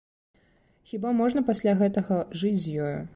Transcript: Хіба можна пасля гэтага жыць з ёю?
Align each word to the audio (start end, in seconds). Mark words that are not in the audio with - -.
Хіба 0.91 1.11
можна 1.19 1.45
пасля 1.51 1.77
гэтага 1.85 2.21
жыць 2.41 2.59
з 2.65 2.77
ёю? 2.91 2.97